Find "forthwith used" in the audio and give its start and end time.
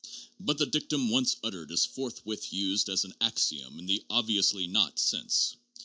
1.85-2.89